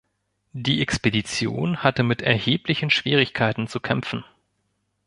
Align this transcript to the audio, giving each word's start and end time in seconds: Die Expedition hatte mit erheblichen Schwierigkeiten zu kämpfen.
Die 0.53 0.81
Expedition 0.81 1.83
hatte 1.83 2.01
mit 2.01 2.23
erheblichen 2.23 2.89
Schwierigkeiten 2.89 3.67
zu 3.67 3.79
kämpfen. 3.79 4.23